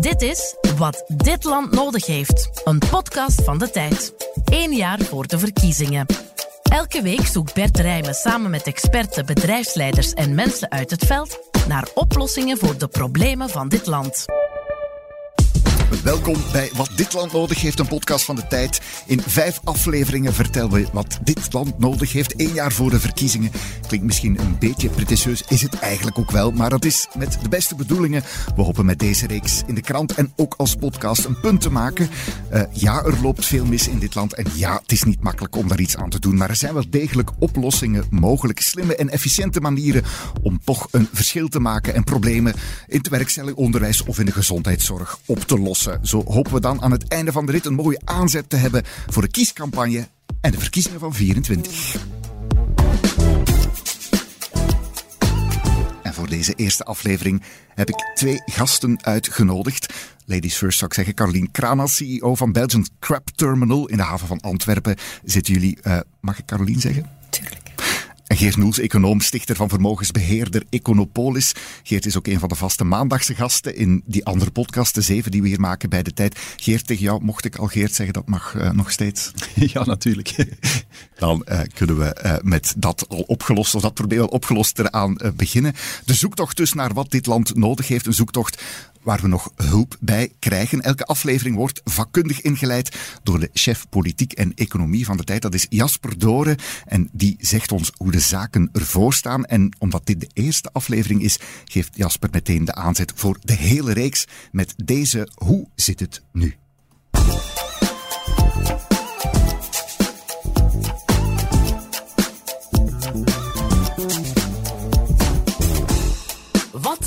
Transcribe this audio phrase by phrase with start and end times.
[0.00, 2.50] Dit is Wat dit land nodig heeft.
[2.64, 4.14] Een podcast van de tijd.
[4.44, 6.06] Eén jaar voor de verkiezingen.
[6.62, 11.38] Elke week zoekt Bert Rijmen samen met experten, bedrijfsleiders en mensen uit het veld
[11.68, 14.24] naar oplossingen voor de problemen van dit land.
[16.06, 18.80] Welkom bij Wat dit land nodig heeft, een podcast van de tijd.
[19.06, 22.40] In vijf afleveringen vertellen we wat dit land nodig heeft.
[22.40, 23.50] Eén jaar voor de verkiezingen.
[23.86, 26.50] Klinkt misschien een beetje pretentieus, is het eigenlijk ook wel.
[26.50, 28.22] Maar dat is met de beste bedoelingen.
[28.56, 31.70] We hopen met deze reeks in de krant en ook als podcast een punt te
[31.70, 32.08] maken.
[32.52, 34.34] Uh, ja, er loopt veel mis in dit land.
[34.34, 36.36] En ja, het is niet makkelijk om daar iets aan te doen.
[36.36, 38.60] Maar er zijn wel degelijk oplossingen mogelijk.
[38.60, 40.02] Slimme en efficiënte manieren
[40.42, 42.54] om toch een verschil te maken en problemen
[42.86, 45.95] in het werkstelling, onderwijs of in de gezondheidszorg op te lossen.
[46.02, 48.82] Zo hopen we dan aan het einde van de rit een mooie aanzet te hebben
[49.06, 50.08] voor de kiescampagne
[50.40, 51.96] en de verkiezingen van 24.
[56.02, 57.42] En voor deze eerste aflevering
[57.74, 59.94] heb ik twee gasten uitgenodigd.
[60.24, 64.26] Ladies first zou ik zeggen, Carolien Krana, CEO van Belgian Crab Terminal in de haven
[64.26, 64.96] van Antwerpen.
[65.24, 67.15] Zitten jullie, uh, mag ik Carolien zeggen?
[68.26, 71.54] En Geert Noels, econoom, stichter van vermogensbeheerder Econopolis.
[71.82, 75.30] Geert is ook een van de vaste maandagse gasten in die andere podcast, de zeven
[75.30, 76.38] die we hier maken bij de tijd.
[76.56, 79.32] Geert, tegen jou mocht ik al Geert zeggen, dat mag uh, nog steeds.
[79.54, 80.34] Ja, natuurlijk.
[81.18, 85.16] Dan uh, kunnen we uh, met dat al opgelost, of dat probleem al opgelost eraan
[85.36, 85.74] beginnen.
[86.04, 88.62] De zoektocht dus naar wat dit land nodig heeft, een zoektocht
[89.06, 90.82] waar we nog hulp bij krijgen.
[90.82, 95.42] Elke aflevering wordt vakkundig ingeleid door de chef politiek en economie van de tijd.
[95.42, 96.56] Dat is Jasper Doren.
[96.84, 99.44] En die zegt ons hoe de zaken ervoor staan.
[99.44, 103.92] En omdat dit de eerste aflevering is, geeft Jasper meteen de aanzet voor de hele
[103.92, 106.56] reeks met deze Hoe zit het nu?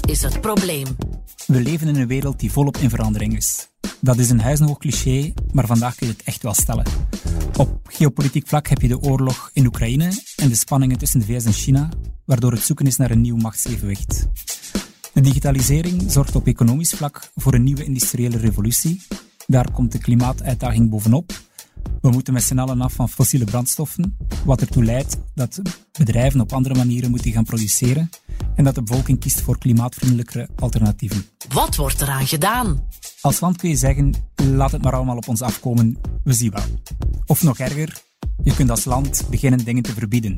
[0.09, 0.85] Is het probleem?
[1.47, 3.69] We leven in een wereld die volop in verandering is.
[3.99, 6.85] Dat is een huishoog cliché, maar vandaag kun je het echt wel stellen.
[7.57, 11.45] Op geopolitiek vlak heb je de oorlog in Oekraïne en de spanningen tussen de VS
[11.45, 11.89] en China,
[12.25, 14.27] waardoor het zoeken is naar een nieuw machtsevenwicht.
[15.13, 19.01] De digitalisering zorgt op economisch vlak voor een nieuwe industriële revolutie.
[19.47, 21.31] Daar komt de klimaatuitdaging bovenop.
[22.01, 26.53] We moeten met z'n allen af van fossiele brandstoffen, wat ertoe leidt dat bedrijven op
[26.53, 28.09] andere manieren moeten gaan produceren
[28.55, 31.25] en dat de bevolking kiest voor klimaatvriendelijkere alternatieven.
[31.49, 32.83] Wat wordt eraan gedaan?
[33.21, 36.63] Als land kun je zeggen, laat het maar allemaal op ons afkomen, we zien wel.
[37.25, 38.01] Of nog erger,
[38.43, 40.37] je kunt als land beginnen dingen te verbieden.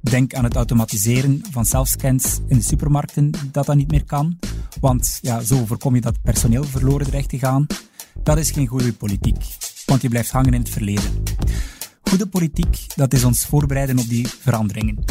[0.00, 4.38] Denk aan het automatiseren van zelfscans in de supermarkten, dat dat niet meer kan.
[4.80, 7.66] Want ja, zo voorkom je dat personeel verloren dreigt te gaan.
[8.22, 9.44] Dat is geen goede politiek,
[9.92, 11.22] want je blijft hangen in het verleden.
[12.02, 15.04] Goede politiek, dat is ons voorbereiden op die veranderingen.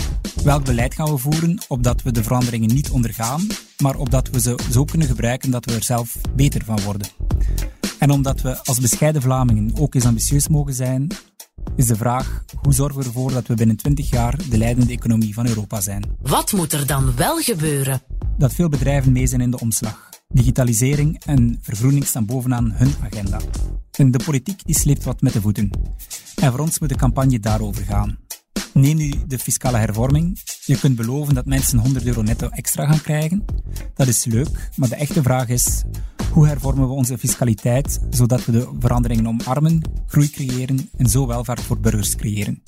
[0.43, 3.47] Welk beleid gaan we voeren, opdat we de veranderingen niet ondergaan,
[3.77, 7.07] maar opdat we ze zo kunnen gebruiken dat we er zelf beter van worden.
[7.99, 11.07] En omdat we als bescheiden Vlamingen ook eens ambitieus mogen zijn,
[11.75, 15.33] is de vraag hoe zorgen we ervoor dat we binnen 20 jaar de leidende economie
[15.33, 16.03] van Europa zijn.
[16.21, 18.01] Wat moet er dan wel gebeuren?
[18.37, 20.09] Dat veel bedrijven mee zijn in de omslag.
[20.27, 23.39] Digitalisering en vergroening staan bovenaan hun agenda.
[23.91, 25.69] De politiek die sleept wat met de voeten.
[26.35, 28.17] En voor ons moet de campagne daarover gaan.
[28.73, 30.39] Neem nu de fiscale hervorming.
[30.65, 33.45] Je kunt beloven dat mensen 100 euro netto extra gaan krijgen.
[33.93, 35.83] Dat is leuk, maar de echte vraag is:
[36.31, 41.61] hoe hervormen we onze fiscaliteit zodat we de veranderingen omarmen, groei creëren en zo welvaart
[41.61, 42.63] voor burgers creëren?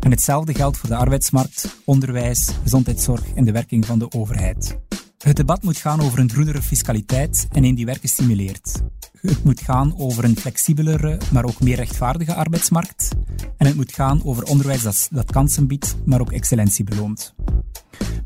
[0.00, 4.78] En hetzelfde geldt voor de arbeidsmarkt, onderwijs, gezondheidszorg en de werking van de overheid.
[5.20, 8.82] Het debat moet gaan over een groenere fiscaliteit en een die werken stimuleert.
[9.20, 13.08] Het moet gaan over een flexibelere, maar ook meer rechtvaardige arbeidsmarkt.
[13.56, 17.34] En het moet gaan over onderwijs dat, dat kansen biedt, maar ook excellentie beloont.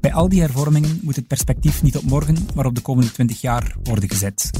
[0.01, 3.41] Bij al die hervormingen moet het perspectief niet op morgen, maar op de komende 20
[3.41, 4.51] jaar worden gezet.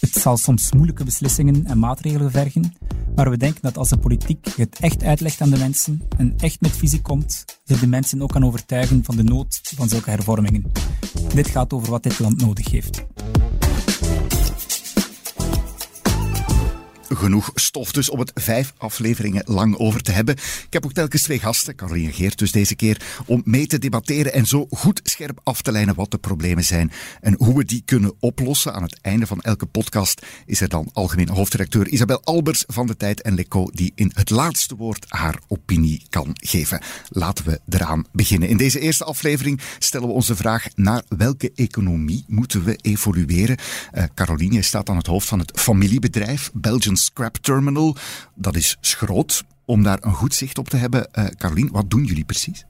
[0.00, 2.74] Het zal soms moeilijke beslissingen en maatregelen vergen,
[3.14, 6.60] maar we denken dat als de politiek het echt uitlegt aan de mensen en echt
[6.60, 10.72] met visie komt, ze de mensen ook kan overtuigen van de nood van zulke hervormingen.
[11.34, 13.06] Dit gaat over wat dit land nodig heeft.
[17.16, 20.34] Genoeg stof dus om het vijf afleveringen lang over te hebben.
[20.36, 24.32] Ik heb ook telkens twee gasten, Caroline Geert dus deze keer, om mee te debatteren
[24.32, 27.82] en zo goed scherp af te lijnen wat de problemen zijn en hoe we die
[27.84, 28.74] kunnen oplossen.
[28.74, 32.96] Aan het einde van elke podcast is er dan algemeen hoofdredacteur Isabel Albers van de
[32.96, 36.80] Tijd en Leco die in het laatste woord haar opinie kan geven.
[37.08, 38.48] Laten we eraan beginnen.
[38.48, 43.58] In deze eerste aflevering stellen we onze vraag naar welke economie moeten we evolueren.
[43.94, 47.96] Uh, Caroline staat aan het hoofd van het familiebedrijf Belgian Scrap Terminal.
[48.34, 49.44] Dat is schroot.
[49.64, 52.64] Om daar een goed zicht op te hebben, uh, Carolien, wat doen jullie precies?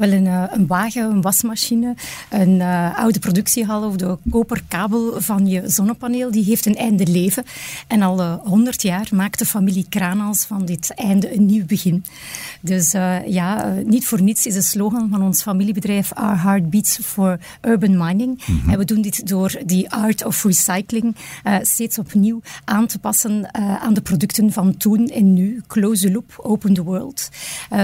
[0.00, 1.94] Wel, een, eh, een wagen, een wasmachine,
[2.28, 7.44] een uh, oude productiehal of de koperkabel van je zonnepaneel, die heeft een einde leven.
[7.86, 12.04] En al eh, honderd jaar maakt de familie Kranals van dit einde een nieuw begin.
[12.60, 12.92] Dus
[13.26, 17.96] ja, niet voor niets is de slogan van ons familiebedrijf Our Heart Beats for Urban
[17.98, 18.42] Mining.
[18.46, 18.70] Mhm.
[18.70, 21.16] En we doen dit door die art of recycling
[21.62, 25.62] steeds opnieuw aan te passen aan de producten van toen en nu.
[25.66, 27.28] Close the loop, open the world.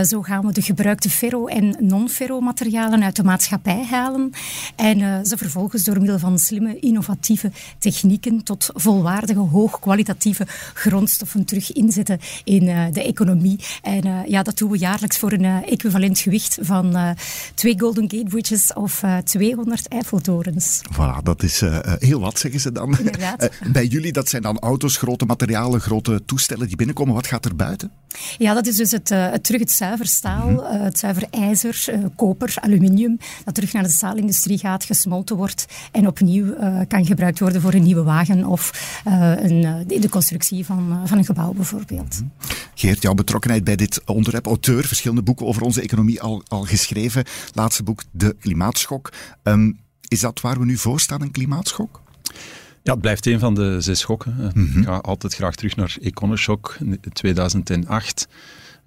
[0.03, 4.31] zo gaan we de gebruikte ferro- en non-ferromaterialen uit de maatschappij halen
[4.77, 11.73] en uh, ze vervolgens door middel van slimme, innovatieve technieken tot volwaardige, hoogkwalitatieve grondstoffen terug
[11.73, 13.59] inzetten in uh, de economie.
[13.83, 17.15] En uh, ja, dat doen we jaarlijks voor een equivalent gewicht van
[17.55, 20.81] twee Golden Gate Bridges of 200 Eiffeltorens.
[20.93, 21.63] Voilà, dat is
[21.99, 22.97] heel wat, zeggen ze dan.
[23.73, 27.15] bij jullie, dat zijn dan auto's, grote materialen, grote toestellen die binnenkomen.
[27.15, 27.91] Wat gaat er buiten?
[28.39, 30.81] Ja, dat is dus het, het terug het zuiver staal, mm -hmm.
[30.81, 36.07] het zuiver ijzer, uh, koper, aluminium, dat terug naar de staalindustrie gaat, gesmolten wordt en
[36.07, 41.03] opnieuw uh, kan gebruikt worden voor een nieuwe wagen of uh, een, de constructie van,
[41.05, 42.21] van een gebouw bijvoorbeeld.
[42.21, 42.29] Mhm.
[42.75, 47.25] Geert, jouw betrokkenheid bij dit onderwerp, auteur, verschillende boeken over onze economie al, al geschreven.
[47.53, 49.13] Laatste boek, De Klimaatschok.
[49.43, 49.79] Um,
[50.09, 52.03] is dat waar we nu voor staan, een klimaatschok?
[52.83, 54.51] Ja, het blijft een van de zes schokken.
[54.55, 56.77] Mm Ik ga altijd graag terug naar Econoshock
[57.13, 58.29] 2008.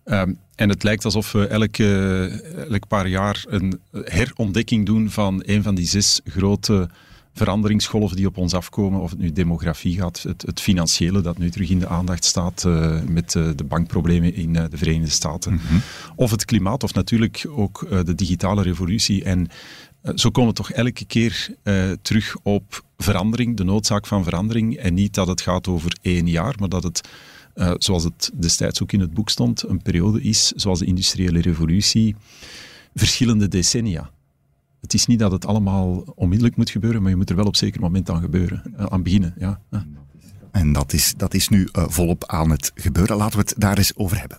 [0.05, 2.27] Um, en het lijkt alsof we elke,
[2.69, 6.89] elk paar jaar een herontdekking doen van een van die zes grote
[7.33, 9.01] veranderingsgolven die op ons afkomen.
[9.01, 12.63] Of het nu demografie gaat, het, het financiële dat nu terug in de aandacht staat
[12.67, 15.51] uh, met uh, de bankproblemen in uh, de Verenigde Staten.
[15.51, 15.81] Mm -hmm.
[16.15, 19.23] Of het klimaat, of natuurlijk ook de digitale revolutie.
[19.23, 19.47] En
[20.15, 21.55] zo komen we toch elke keer
[22.01, 24.77] terug op verandering, de noodzaak van verandering.
[24.77, 27.01] En niet dat het gaat over één jaar, maar dat het
[27.59, 31.41] uh, zoals het destijds ook in het boek stond, een periode is, zoals de industriële
[31.41, 32.15] revolutie,
[32.93, 34.09] verschillende decennia.
[34.81, 37.55] Het is niet dat het allemaal onmiddellijk moet gebeuren, maar je moet er wel op
[37.55, 39.33] zeker moment aan gebeuren, uh, aan beginnen.
[39.37, 39.61] Ja.
[40.51, 43.17] En dat is, dat is nu uh, volop aan het gebeuren.
[43.17, 44.37] Laten we het daar eens over hebben.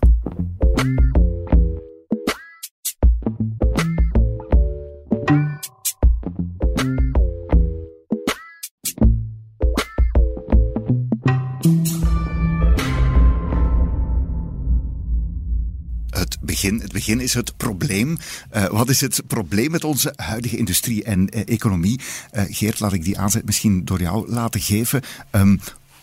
[16.61, 18.17] Het begin is het probleem.
[18.55, 21.99] Uh, wat is het probleem met onze huidige industrie en uh, economie?
[22.33, 25.01] Uh, Geert, laat ik die aanzet misschien door jou laten geven.
[25.31, 25.59] Um,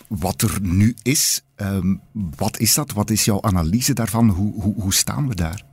[0.07, 2.01] wat er nu is, um,
[2.35, 2.91] wat is dat?
[2.91, 4.29] Wat is jouw analyse daarvan?
[4.29, 5.63] Hoe, hoe, hoe staan we daar?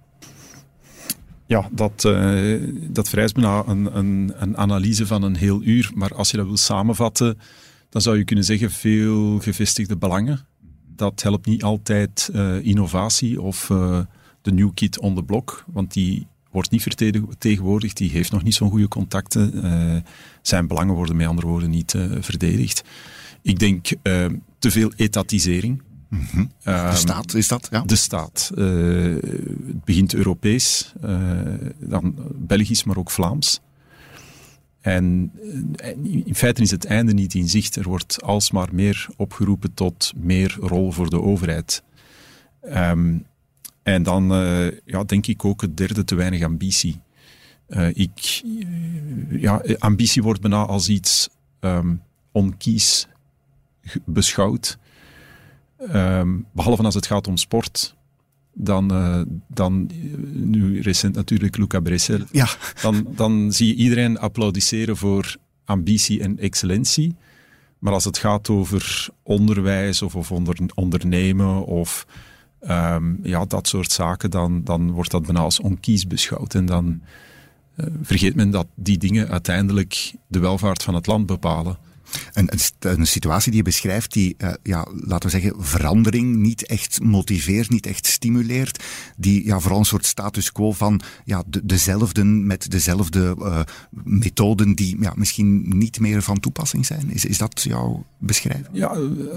[1.47, 5.91] Ja, dat, uh, dat vereist me een, een, een, analyse van een heel uur.
[5.94, 7.38] Maar als je dat wil samenvatten,
[7.88, 10.47] dan zou je kunnen zeggen veel gevestigde belangen.
[10.97, 12.31] Dat helpt niet altijd
[12.62, 13.71] innovatie of
[14.46, 18.54] de new kid on the block, want die wordt niet vertegenwoordigd, die heeft nog niet
[18.54, 19.64] zo'n goede contacten.
[19.64, 19.96] Uh,
[20.43, 22.82] zijn belangen worden met andere woorden niet uh, verdedigd.
[23.43, 24.26] Ik denk uh,
[24.58, 25.82] te veel etatisering.
[26.08, 26.50] Mm -hmm.
[26.62, 27.69] de staat is dat?
[27.70, 27.82] Ja.
[27.82, 28.52] De staat.
[28.54, 30.92] het begint Europees,
[31.78, 33.60] dan Belgisch, maar ook Vlaams.
[34.81, 35.32] En
[36.25, 37.76] in feite is het einde niet in zicht.
[37.76, 41.82] Er wordt alsmaar meer opgeroepen tot meer rol voor de overheid.
[42.75, 43.26] Um,
[43.87, 47.00] en dan uh, ja, denk ik ook het derde, te weinig ambitie.
[47.69, 51.29] Uh, ik, uh, ja, ambitie wordt bijna als iets
[51.61, 52.03] um,
[52.33, 53.09] onkies
[54.05, 54.79] beschouwd.
[55.93, 57.95] Um, behalve als het gaat om sport.
[58.52, 58.88] Dan,
[59.49, 59.90] dan
[60.33, 62.21] nu recent natuurlijk Luca Bressel.
[62.31, 62.49] Ja.
[62.83, 67.14] Dan, dan zie je iedereen applaudisseren voor ambitie en excellentie.
[67.78, 72.07] Maar als het gaat over onderwijs of, of onder, ondernemen of
[72.60, 76.54] um, ja, dat soort zaken, dan, dan wordt dat bijna als onkies beschouwd.
[76.54, 77.00] En dan
[77.76, 81.78] uh, vergeet men dat die dingen uiteindelijk de welvaart van het land bepalen.
[82.32, 82.48] Een,
[82.78, 87.70] een, situatie die je beschrijft, die, uh, ja, laten we zeggen, verandering niet echt motiveert,
[87.70, 88.84] niet echt stimuleert.
[89.16, 93.60] Die ja, vooral een soort status quo van ja, de, met dezelfde uh,
[93.90, 97.10] methoden die ja, misschien niet meer van toepassing zijn.
[97.10, 98.68] Is, is dat jouw beschrijving?
[98.72, 98.94] Ja,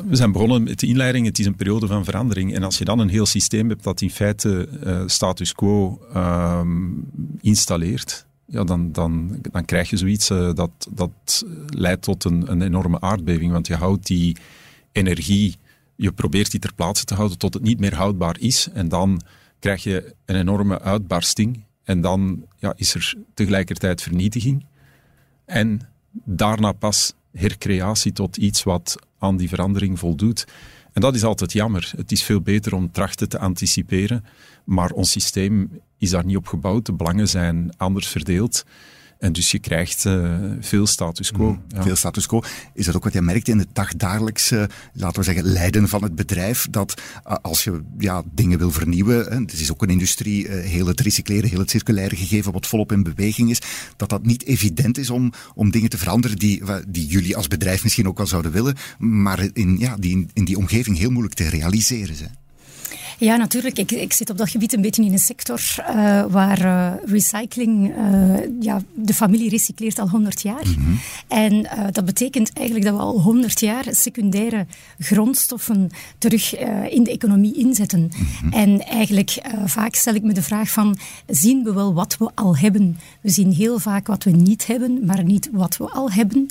[0.08, 1.26] we zijn begonnen met de inleiding.
[1.26, 2.56] Het is een periode van verandering.
[2.56, 7.08] En als je dan een heel systeem hebt dat in feite uh, status quo um,
[7.42, 12.62] installeert, ja, dan, dan, dan krijg je zoiets uh, dat, dat leidt tot een, een
[12.62, 13.52] enorme aardbeving.
[13.52, 14.38] Want je houdt die
[14.92, 15.58] energie,
[15.96, 18.70] je probeert die ter plaatse te houden tot het niet meer houdbaar is.
[18.74, 19.22] En dan
[19.60, 21.64] krijg je een enorme uitbarsting.
[21.84, 24.66] En dan ja, is er tegelijkertijd vernietiging.
[25.46, 30.48] En daarna pas hercreatie tot iets wat aan die verandering voldoet.
[30.94, 31.92] En dat is altijd jammer.
[31.98, 34.26] Het is veel beter om trachten te anticiperen,
[34.64, 36.86] maar ons systeem is daar niet op gebouwd.
[36.86, 38.66] De belangen zijn anders verdeeld.
[39.20, 41.52] En dus je krijgt uh, veel status quo.
[41.52, 41.84] Mm, ja.
[41.84, 42.42] Veel status quo.
[42.74, 46.16] Is dat ook wat je merkt in het dagdagelijkse, laten we zeggen, leiden van het
[46.16, 46.68] bedrijf?
[46.72, 50.54] Dat uh, als je ja, dingen wil vernieuwen, hè, het is ook een industrie, uh,
[50.54, 53.62] heel het recycleren, heel het circulaire gegeven wat volop in beweging is,
[53.96, 57.84] dat dat niet evident is om, om dingen te veranderen die, die jullie als bedrijf
[57.84, 61.50] misschien ook wel zouden willen, maar in, ja, die, in die omgeving heel moeilijk te
[61.50, 62.38] realiseren zijn.
[63.20, 63.78] Ja, natuurlijk.
[63.78, 67.98] Ik, ik zit op dat gebied een beetje in een sector uh, waar uh, recycling,
[67.98, 70.66] uh, ja, de familie recycleert al 100 jaar.
[70.66, 71.00] Mm -hmm.
[71.28, 74.66] En dat betekent eigenlijk dat we al 100 jaar secundaire
[75.00, 76.58] grondstoffen terug
[76.90, 78.00] in de economie inzetten.
[78.00, 78.10] Mm
[78.42, 78.52] -hmm.
[78.52, 80.98] En eigenlijk vaak stel ik me de vraag van,
[81.28, 83.00] zien we wel wat we al hebben?
[83.22, 86.48] We zien heel vaak wat we niet hebben, maar niet wat we al hebben.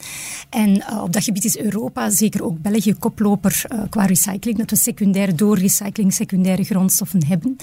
[0.48, 4.58] En op dat gebied is Europa, zeker ook België, koploper qua recycling.
[4.58, 7.56] Dat we secundair door recycling, secundair grondstoffen hebben.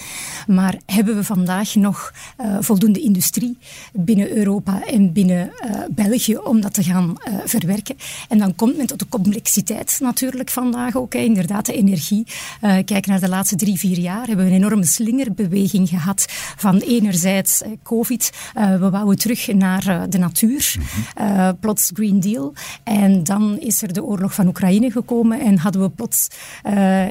[0.46, 3.58] Maar hebben we vandaag nog uh, voldoende industrie
[3.92, 7.96] binnen Europa en binnen uh, België om dat te gaan uh, verwerken?
[8.28, 11.12] En dan komt men tot de complexiteit natuurlijk vandaag ook.
[11.12, 11.18] Hè.
[11.18, 12.26] Inderdaad, de energie.
[12.60, 16.26] kijk naar de laatste drie, vier jaar hebben we een enorme slingerbeweging gehad
[16.56, 18.30] van enerzijds COVID.
[18.54, 20.76] we wouden terug naar de natuur.
[20.78, 21.58] Mm-hmm.
[21.58, 22.52] plots Green Deal.
[22.84, 26.28] En dan is er de oorlog van Oekraïne gekomen en hadden we plots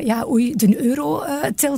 [0.03, 1.23] ja, oei, de euro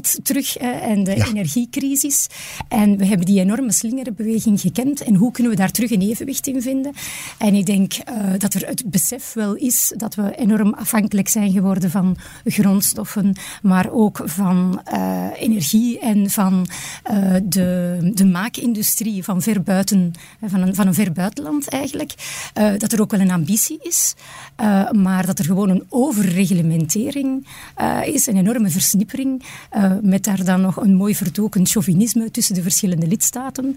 [0.01, 1.25] terug en de ja.
[1.27, 2.27] energiecrisis.
[2.68, 5.04] En we hebben die enorme slingerbeweging gekend.
[5.04, 6.94] En hoe kunnen we daar terug een evenwicht in vinden?
[7.38, 11.51] En ik denk uh, dat er het besef wel is dat we enorm afhankelijk zijn
[11.51, 16.68] geworden van grondstoffen, maar ook van uh, energie en van
[17.12, 20.12] uh, de, de maakindustrie van ver buiten,
[20.46, 22.13] van een, van een ver buitenland eigenlijk.
[22.77, 24.13] dat er ook wel een ambitie is,
[24.92, 27.48] maar dat er gewoon een overreglementering
[28.04, 29.44] is, een enorme versnippering
[29.88, 33.75] uh, met daar dan nog een mooi verdoken chauvinisme tussen de verschillende lidstaten,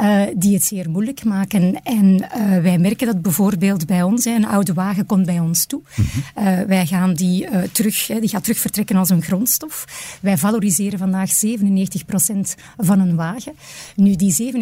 [0.00, 1.82] uh, die het zeer moeilijk maken.
[1.82, 4.24] En uh, wij merken dat bijvoorbeeld bij ons.
[4.24, 5.80] Een oude wagen komt bij ons toe.
[5.96, 6.66] Mm -hmm.
[6.66, 9.84] wij gaan die terug, die gaat terug vertrekken als een grondstof.
[10.22, 13.52] Wij valoriseren vandaag 97% van een wagen.
[13.96, 14.52] Nu, die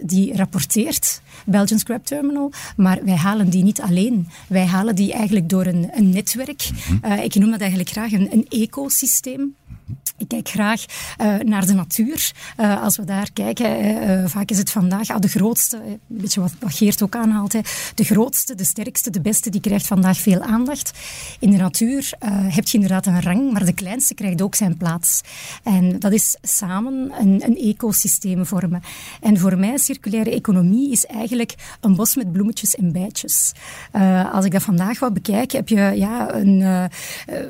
[0.00, 4.28] 97% die rapporteert Belgian Scrap Terminal, maar wij halen die niet alleen.
[4.46, 6.70] Wij halen die eigenlijk door een, een netwerk.
[6.70, 7.18] Mm -hmm.
[7.18, 9.54] ik noem dat eigenlijk graag een, een ecosysteem.
[10.18, 10.84] Ik kijk graag
[11.20, 12.32] uh, naar de natuur.
[12.60, 16.52] Uh, als we daar kijken, uh, vaak is het vandaag de grootste, een beetje wat,
[16.60, 17.60] wat Geert ook aanhaalt, hè,
[17.94, 20.98] de grootste, de sterkste, de beste, die krijgt vandaag veel aandacht.
[21.38, 25.20] In de natuur heb je inderdaad een rang, maar de kleinste krijgt ook zijn plaats.
[25.62, 28.82] En dat is samen een, een ecosysteem vormen.
[29.20, 33.52] En voor mij, circulaire economie is eigenlijk een bos met bloemetjes en bijtjes.
[34.32, 36.58] als ik dat vandaag wat bekijk, heb je, ja, een,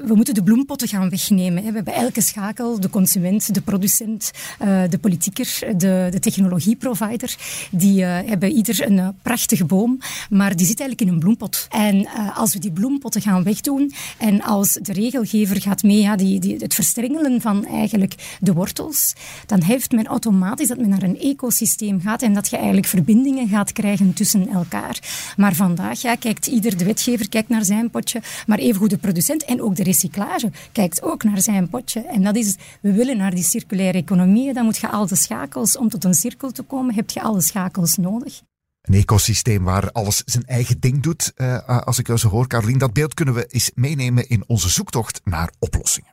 [0.05, 1.65] we moeten de bloempotten gaan wegnemen.
[1.65, 1.69] Hè.
[1.69, 4.31] We hebben elke schakel, de consument, de producent,
[4.63, 7.37] uh, de politieker, de, de technologieprovider,
[7.71, 9.99] die uh, hebben ieder een uh, prachtige boom,
[10.31, 11.67] maar die zit eigenlijk in een bloempot.
[11.71, 16.41] En als we die bloempotten gaan wegdoen en als de regelgever gaat mee, ja, die,
[16.41, 19.15] die, het verstrengelen van eigenlijk de wortels,
[19.47, 23.49] dan heeft men automatisch dat men naar een ecosysteem gaat en dat je eigenlijk verbindingen
[23.49, 24.99] gaat krijgen tussen elkaar.
[25.37, 29.45] Maar vandaag ja, kijkt ieder, de wetgever kijkt naar zijn potje, maar evengoed de producent
[29.45, 32.01] en ook de recyclage kijkt ook naar zijn potje.
[32.01, 32.48] En dat is,
[32.81, 34.53] we willen naar die circulaire economie.
[34.53, 37.41] Dan moet je al de schakels, om tot een cirkel te komen, heb je alle
[37.41, 38.43] schakels nodig.
[38.83, 41.33] Een ecosysteem waar alles zijn eigen ding doet.
[41.37, 44.69] Uh, als ik jou zo hoor, Carolien, dat beeld kunnen we eens meenemen in onze
[44.69, 46.13] zoektocht naar oplossingen.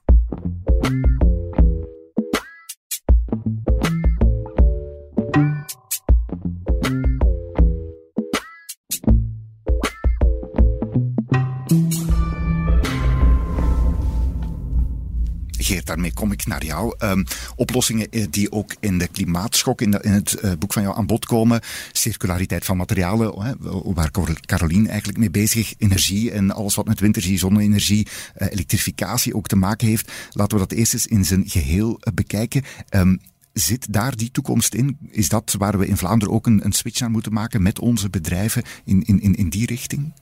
[15.86, 16.96] Daarmee kom ik naar jou.
[17.00, 17.26] Um,
[17.56, 21.06] oplossingen eh, die ook in de klimaatschok, in, in het uh, boek van jou aan
[21.06, 21.62] bod komen.
[21.92, 23.54] Circulariteit van materialen, hè,
[23.94, 24.12] waar
[24.46, 25.74] Carolien eigenlijk mee bezig.
[25.78, 30.12] Energie en alles wat met windenergie, zonne-energie, uh, elektrificatie ook te maken heeft.
[30.32, 32.64] Laten we dat eerst eens in zijn geheel bekijken.
[32.90, 33.20] Um,
[33.54, 34.98] Zit daar die toekomst in?
[35.10, 38.10] Is dat waar we in Vlaanderen ook een, een switch naar moeten maken met onze
[38.10, 40.14] bedrijven in, in, in die richting?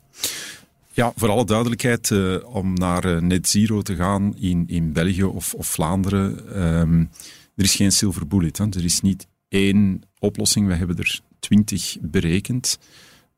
[0.95, 5.23] Ja, voor alle duidelijkheid, uh, om naar uh, net zero te gaan in, in België
[5.23, 7.09] of, of Vlaanderen, um,
[7.55, 8.57] er is geen silver bullet.
[8.57, 8.65] Hè.
[8.65, 10.67] Er is niet één oplossing.
[10.67, 12.79] We hebben er twintig berekend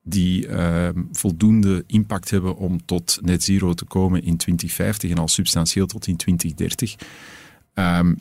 [0.03, 5.27] die uh, voldoende impact hebben om tot net zero te komen in 2050 en al
[5.27, 6.95] substantieel tot in 2030.
[7.73, 8.19] Um,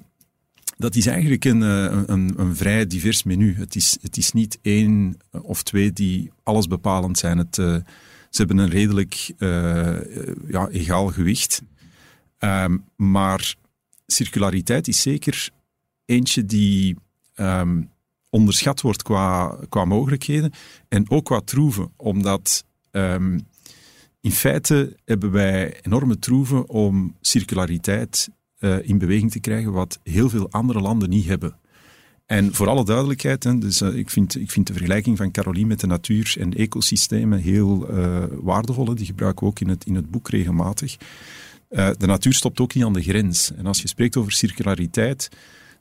[0.76, 3.54] dat is eigenlijk een, een, een, vrij divers menu.
[3.56, 7.38] Het is, het is niet één of twee die alles bepalend zijn.
[7.38, 7.58] Het,
[8.34, 9.32] Ze hebben een redelijk
[10.48, 11.62] ja, egaal gewicht.
[12.38, 13.54] Ehm, maar
[14.06, 15.50] circulariteit is zeker
[16.04, 16.96] eentje die
[17.34, 17.82] ehm,
[18.30, 20.52] onderschat wordt qua, qua mogelijkheden
[20.88, 23.38] en ook qua troeven, omdat ehm,
[24.20, 30.28] in feite hebben wij enorme troeven om circulariteit uh, in beweging te krijgen, wat heel
[30.28, 31.56] veel andere landen niet hebben.
[32.26, 35.66] En voor alle duidelijkheid, hè, dus, uh, ik, vind, ik vind de vergelijking van Caroline
[35.66, 38.94] met de natuur en ecosystemen heel uh, waardevol.
[38.94, 40.96] Die gebruiken we ook in het, in het boek regelmatig.
[41.68, 43.52] de natuur stopt ook niet aan de grens.
[43.52, 45.28] En als je spreekt over circulariteit,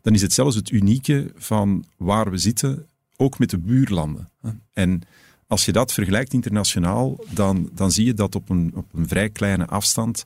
[0.02, 4.30] dan is het zelfs het unieke van waar we zitten, ook met de buurlanden.
[4.74, 5.02] En
[5.48, 9.30] als je dat vergelijkt internationaal, dan, dan zie je dat op een, op een vrij
[9.30, 10.24] kleine afstand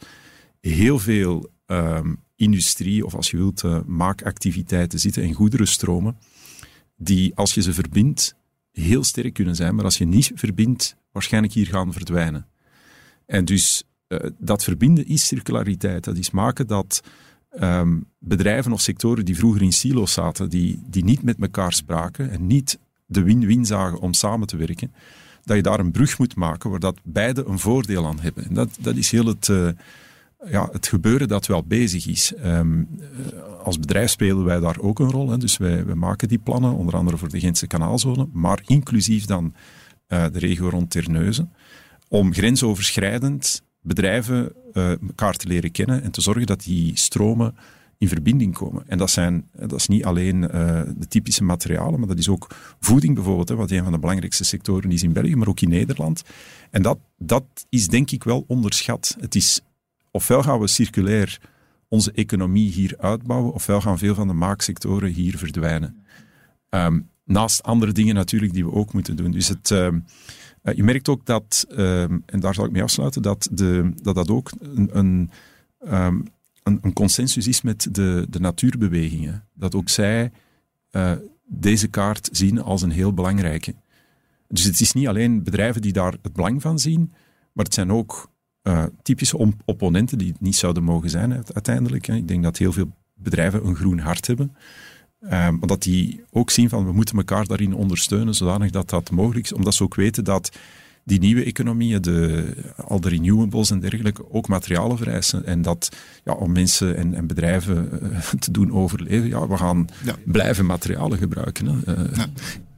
[0.61, 6.17] heel veel um, industrie, of als je wilt, uh, maakactiviteiten zitten en goederenstromen,
[6.95, 8.35] die als je ze verbindt,
[8.71, 12.47] heel sterk kunnen zijn, maar als je niet verbindt, waarschijnlijk hier gaan verdwijnen.
[13.25, 16.03] En dus uh, dat verbinden is circulariteit.
[16.03, 17.01] Dat is maken dat
[17.61, 22.29] um, bedrijven of sectoren die vroeger in silo's zaten, die, die niet met elkaar spraken
[22.31, 24.93] en niet de win-win zagen om samen te werken,
[25.43, 28.45] dat je daar een brug moet maken waar dat beide een voordeel aan hebben.
[28.45, 29.69] En dat, dat is heel het, uh,
[30.45, 32.33] ja, het gebeuren dat wel bezig is.
[32.45, 32.87] Um,
[33.63, 35.29] als bedrijf spelen wij daar ook een rol.
[35.29, 35.37] Hè.
[35.37, 39.53] Dus wij, maken die plannen, onder andere voor de Gentse kanaalzone, maar inclusief dan
[40.07, 41.51] uh, de regio rond Terneuzen,
[42.07, 47.55] om grensoverschrijdend bedrijven uh, elkaar te leren kennen en te zorgen dat die stromen
[47.97, 48.83] in verbinding komen.
[48.87, 52.47] En dat, zijn, dat is niet alleen de typische materialen, maar dat is ook
[52.79, 55.69] voeding bijvoorbeeld, hè, wat een van de belangrijkste sectoren is in België, maar ook in
[55.69, 56.21] Nederland.
[56.71, 59.15] En dat, dat is denk ik wel onderschat.
[59.19, 59.61] Het is,
[60.17, 61.39] ofwel gaan we circulair
[61.87, 66.05] onze economie hier uitbouwen, ofwel gaan veel van de maaksectoren hier verdwijnen.
[66.69, 69.31] Um, naast andere dingen natuurlijk die we ook moeten doen.
[69.31, 69.69] Dus het...
[69.69, 70.05] Um,
[70.63, 74.15] uh, je merkt ook dat, um, en daar zal ik mee afsluiten, dat de, dat,
[74.15, 75.31] dat ook een, een
[76.81, 79.47] een, consensus is met de, de natuurbewegingen.
[79.53, 80.31] Dat ook zij
[80.91, 81.11] uh,
[81.45, 83.75] deze kaart zien als een heel belangrijke.
[84.47, 87.13] Dus het is niet alleen bedrijven die daar het belang van zien,
[87.53, 88.31] maar het zijn ook
[88.67, 92.05] uh, typische opponenten die het niet zouden mogen zijn uiteindelijk.
[92.05, 92.15] Hè.
[92.15, 94.55] Ik denk dat heel veel bedrijven een groen hart hebben.
[95.21, 99.11] Uh, maar dat die ook zien van we moeten elkaar daarin ondersteunen zodanig dat dat
[99.11, 99.53] mogelijk is.
[99.53, 100.57] Omdat ze ook weten dat
[101.03, 105.45] die nieuwe economieën, de, al de renewables en dergelijke, ook materialen vereisen.
[105.45, 105.89] En dat
[106.23, 110.15] ja, om mensen en, en bedrijven uh, te doen overleven, ja, we gaan ja.
[110.25, 111.65] blijven materialen gebruiken.
[111.65, 111.97] Hè.
[111.97, 112.27] Uh, ja.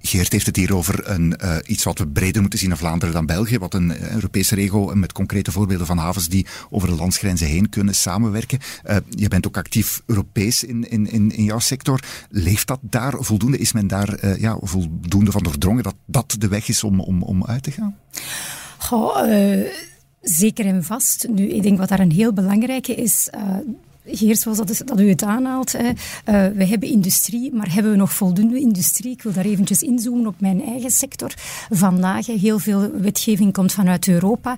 [0.02, 3.14] Geert heeft het hier over een, uh, iets wat we breder moeten zien in Vlaanderen
[3.14, 7.48] dan België, wat een Europese regio met concrete voorbeelden van havens die over de landsgrenzen
[7.48, 8.60] heen kunnen samenwerken.
[9.10, 12.00] Je bent ook actief Europees in, in, in, in jouw sector.
[12.30, 13.58] Leeft dat daar voldoende?
[13.58, 17.46] Is men daar ja, voldoende van doordrongen dat dat de weg is om, om, om
[17.46, 17.96] uit te gaan?
[20.22, 21.28] Zeker en vast.
[21.30, 23.30] Nu, ik denk wat daar een heel belangrijke is,
[24.12, 25.88] Geert, zoals dat, dat u het aanhaalt, hè.
[25.88, 25.94] Uh,
[26.58, 29.12] we hebben industrie, maar hebben we nog voldoende industrie?
[29.12, 31.34] Ik wil daar eventjes inzoomen op mijn eigen sector.
[31.70, 34.56] Vandaag, heel veel wetgeving komt vanuit Europa.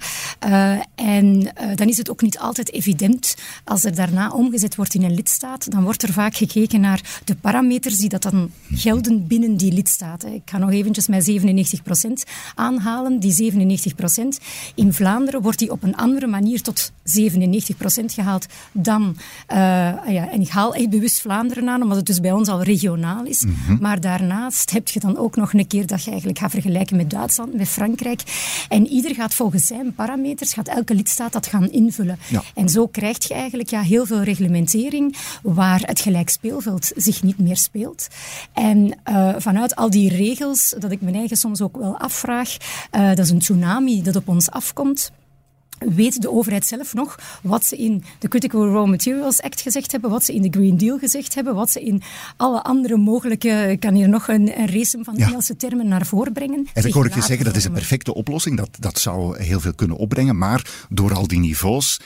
[0.48, 4.94] Uh, en uh, dan is het ook niet altijd evident, als er daarna omgezet wordt
[4.94, 9.28] in een lidstaat, dan wordt er vaak gekeken naar de parameters die dat dan gelden
[9.28, 10.26] binnen die lidstaat.
[10.26, 12.12] Ik ga nog eventjes mijn 97%
[12.56, 13.20] aanhalen.
[13.20, 13.54] Die 97%
[14.76, 16.94] in Vlaanderen wordt die op een andere manier tot 97%
[18.06, 19.18] gehaald dan
[19.50, 19.58] uh,
[20.14, 23.26] ja, en ik haal echt bewust Vlaanderen aan, omdat het dus bij ons al regionaal
[23.26, 23.44] is.
[23.44, 23.78] Mm-hmm.
[23.82, 27.10] Maar daarnaast heb je dan ook nog een keer dat je eigenlijk gaat vergelijken met
[27.10, 28.22] Duitsland, met Frankrijk.
[28.70, 32.20] En ieder gaat volgens zijn parameters, gaat elke lidstaat dat gaan invullen.
[32.28, 32.44] Ja.
[32.56, 37.38] En zo krijg je eigenlijk ja, heel veel reglementering waar het gelijk speelveld zich niet
[37.38, 38.08] meer speelt.
[38.54, 42.58] En uh, vanuit al die regels, dat ik mijn eigen soms ook wel afvraag,
[42.92, 45.12] uh, dat is een tsunami dat op ons afkomt
[45.90, 50.10] weet de overheid zelf nog wat ze in de Critical Raw Materials Act gezegd hebben,
[50.10, 52.02] wat ze in de Green Deal gezegd hebben, wat ze in
[52.38, 55.28] alle andere mogelijke, ik kan hier nog een, een race van ja.
[55.28, 56.68] Engelse termen naar voren brengen.
[56.74, 59.60] En ik hoor ik je zeggen, dat is een perfecte oplossing, dat, dat zou heel
[59.60, 62.00] veel kunnen opbrengen, maar door al die niveaus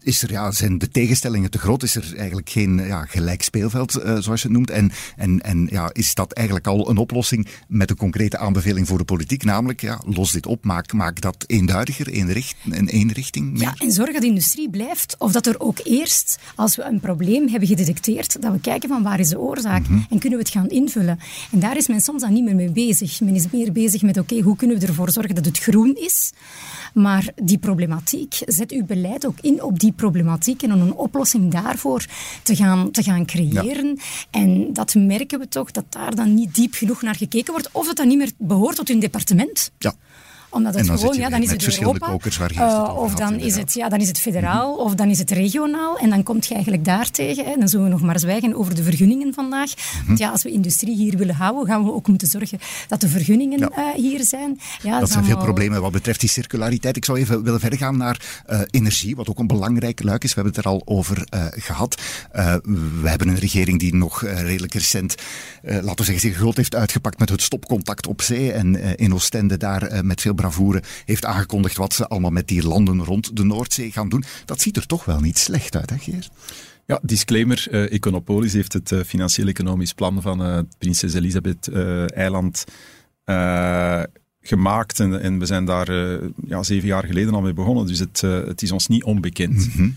[0.00, 3.96] is er, ja, zijn de tegenstellingen te groot, is er eigenlijk geen ja, gelijk speelveld,
[3.96, 7.48] uh, zoals je het noemt, en, en, en ja, is dat eigenlijk al een oplossing
[7.68, 11.44] met een concrete aanbeveling voor de politiek, namelijk, ja, los dit op, maak, maak dat
[11.46, 13.60] eenduidiger, eenricht, en één richting?
[13.60, 15.14] Ja, en zorg dat de industrie blijft.
[15.18, 19.02] Of dat er ook eerst, als we een probleem hebben gedetecteerd, dat we kijken van
[19.02, 20.06] waar is de oorzaak mm -hmm.
[20.10, 21.18] en kunnen we het gaan invullen.
[21.52, 23.20] En daar is men soms dan niet meer mee bezig.
[23.20, 25.96] Men is meer bezig met, oké, okay, hoe kunnen we ervoor zorgen dat het groen
[25.96, 26.32] is?
[26.94, 31.52] Maar die problematiek, zet uw beleid ook in op die problematiek en om een oplossing
[31.52, 32.06] daarvoor
[32.42, 33.86] te gaan, te gaan creëren.
[33.86, 34.02] Ja.
[34.30, 37.88] En dat merken we toch, dat daar dan niet diep genoeg naar gekeken wordt, of
[37.88, 39.70] het dan niet meer behoort tot hun departement.
[39.78, 39.94] Ja.
[40.50, 42.18] Omdat het gewoon, ja, dan is het Europa.
[42.54, 45.98] Uh, of dan is, het, ja, dan is het federaal, of dan is het regionaal.
[45.98, 47.44] En dan kom je eigenlijk daartegen.
[47.44, 47.56] Hè.
[47.58, 49.74] Dan zullen we nog maar zwijgen over de vergunningen vandaag.
[49.74, 50.06] Mhm.
[50.06, 52.58] Want ja, als we industrie hier willen houden, gaan we ook moeten zorgen
[52.88, 54.60] dat de vergunningen hier zijn.
[54.82, 56.96] Ja, dat zijn veel problemen wat betreft die circulariteit.
[56.96, 60.34] Ik zou even willen verder gaan naar energie, wat ook een belangrijk luik is.
[60.34, 62.02] We hebben het er al over gehad.
[63.02, 65.14] we hebben een regering die nog redelijk recent,
[65.62, 68.52] laten we zeggen, zich groot heeft uitgepakt met het stopcontact op zee.
[68.52, 73.04] En in Oostende daar met veel bravoure heeft aangekondigd wat ze allemaal met die landen
[73.04, 74.24] rond de Noordzee gaan doen.
[74.44, 76.28] Dat ziet er toch wel niet slecht uit, hè Geer?
[76.86, 77.66] Ja, disclaimer.
[77.70, 82.64] Uh, Econopolis heeft het uh, financieel-economisch plan van uh, Prinses Elisabeth-eiland
[84.40, 85.00] gemaakt.
[85.00, 85.92] En, en, we zijn daar
[86.46, 87.86] ja, zeven jaar geleden al mee begonnen.
[87.86, 89.76] Dus het, het is ons niet onbekend.
[89.76, 89.96] Mm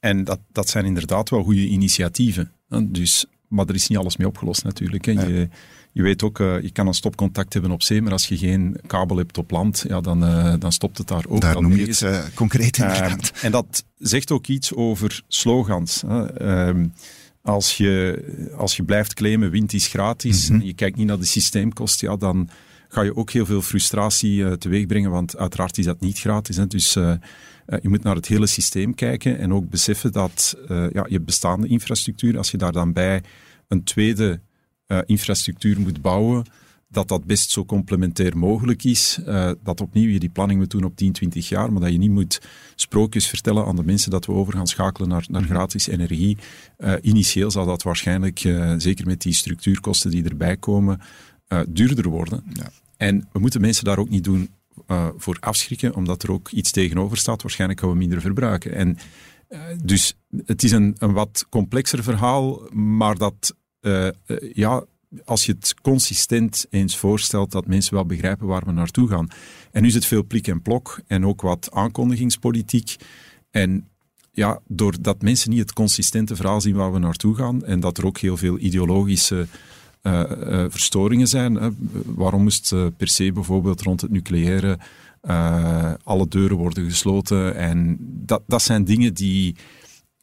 [0.00, 2.52] en dat, dat zijn inderdaad wel goede initiatieven.
[2.82, 5.04] Dus, maar er is niet alles mee opgelost natuurlijk.
[5.04, 5.12] Hè.
[5.12, 5.48] Je,
[5.92, 8.76] je weet ook, uh, je kan een stopcontact hebben op zee, maar als je geen
[8.86, 11.40] kabel hebt op land, ja, dan, uh, dan stopt het daar ook.
[11.40, 13.32] Daar noem je het uh, concreet inderdaad.
[13.42, 16.02] en dat zegt ook iets over slogans.
[16.36, 16.86] Ehm,
[17.42, 18.22] als, je,
[18.56, 22.10] als je blijft claimen, wind is gratis, mm en je kijkt niet naar de systeemkosten,
[22.10, 22.48] ja, dan
[22.88, 26.56] ga je ook heel veel frustratie teweeg brengen, want uiteraard is dat niet gratis.
[26.56, 26.66] Hè.
[26.66, 31.66] Dus je moet naar het hele systeem kijken en ook beseffen dat ja, je bestaande
[31.66, 33.22] infrastructuur, als je daar dan bij
[33.68, 34.40] een tweede
[34.90, 36.44] uh, infrastructuur moet bouwen,
[36.88, 39.18] dat dat best zo complementair mogelijk is.
[39.26, 41.98] Uh, dat opnieuw je die planning moet doen op 10, 20 jaar, maar dat je
[41.98, 42.40] niet moet
[42.74, 45.50] sprookjes vertellen aan de mensen dat we over gaan schakelen naar, naar mhm.
[45.50, 46.38] gratis energie.
[46.78, 48.38] Uh, initieel zal dat waarschijnlijk,
[48.76, 51.00] zeker met die structuurkosten die erbij komen,
[51.68, 52.42] duurder worden.
[52.52, 52.70] Ja.
[52.96, 54.50] En we moeten mensen daar ook niet doen
[55.16, 57.42] voor afschrikken, omdat er ook iets tegenover staat.
[57.42, 58.74] Waarschijnlijk gaan we minder verbruiken.
[58.74, 58.96] En
[59.82, 60.14] dus
[60.46, 64.08] het is een, een wat complexer verhaal, maar dat uh,
[64.52, 64.84] ja,
[65.24, 69.28] als je het consistent eens voorstelt, dat mensen wel begrijpen waar we naartoe gaan.
[69.70, 72.96] En nu is het veel plik en plok en ook wat aankondigingspolitiek.
[73.50, 73.88] En
[74.32, 78.06] ja, doordat mensen niet het consistente verhaal zien waar we naartoe gaan en dat er
[78.06, 79.46] ook heel veel ideologische
[80.02, 80.24] uh,
[80.68, 81.76] verstoringen zijn.
[82.04, 84.78] Waarom moest per se bijvoorbeeld rond het nucleaire
[86.02, 87.54] alle deuren worden gesloten?
[87.54, 89.56] En dat, dat zijn dingen die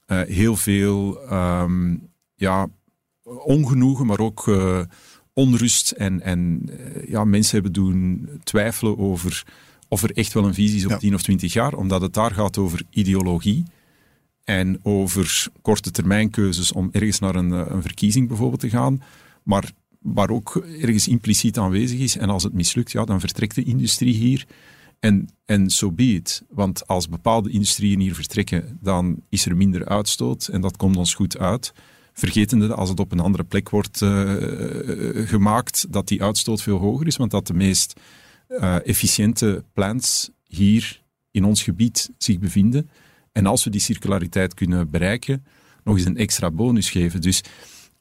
[0.08, 2.68] heel veel um, ja,
[3.44, 4.82] ongenoegen, maar ook uh,
[5.34, 5.92] onrust.
[5.92, 9.46] En, en uh, ja, mensen hebben doen twijfelen over
[9.88, 10.98] of er echt wel een visie is op ja.
[10.98, 13.64] 10 of 20 jaar, omdat het daar gaat over ideologie
[14.44, 19.02] en over korte termijnkeuzes om ergens naar een, eh, een verkiezing bijvoorbeeld te gaan,
[19.44, 22.18] maar waar ook ergens impliciet aanwezig is.
[22.18, 24.46] En als het mislukt, ja, dan vertrekt de industrie hier.
[25.00, 26.44] En, en so be it.
[26.50, 31.14] Want als bepaalde industrieën hier vertrekken, dan is er minder uitstoot en dat komt ons
[31.14, 31.74] goed uit
[32.18, 37.08] vergetende als het op een andere plek wordt uh, gemaakt, dat die uitstoot veel hoger
[37.08, 38.00] is, want dat de meest
[38.50, 41.02] uh, efficiënte plants hier
[41.32, 42.90] in ons gebied zich bevinden.
[43.32, 45.46] En als we die circulariteit kunnen bereiken,
[45.84, 47.22] nog eens een extra bonus geven.
[47.22, 47.44] Dus